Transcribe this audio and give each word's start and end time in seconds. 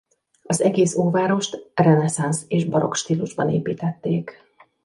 Az 0.43 0.61
egész 0.61 0.95
Óvárost 0.95 1.71
reneszánsz 1.75 2.45
és 2.47 2.65
barokk 2.65 2.93
stílusban 2.93 3.49
építették. 3.49 4.43